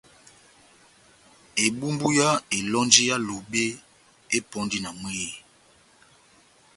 Ebumbu 1.65 2.07
yá 2.17 2.29
elɔnji 2.57 3.01
yá 3.09 3.17
Lobe 3.27 3.63
epɔndi 4.35 4.77
na 4.81 4.89
mwehé. 4.99 5.29